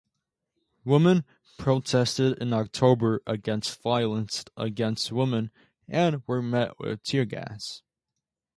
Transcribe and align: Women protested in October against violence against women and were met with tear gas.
Women 0.83 1.25
protested 1.59 2.39
in 2.39 2.53
October 2.53 3.21
against 3.27 3.83
violence 3.83 4.43
against 4.57 5.11
women 5.11 5.51
and 5.87 6.23
were 6.25 6.41
met 6.41 6.79
with 6.79 7.03
tear 7.03 7.25
gas. 7.25 7.83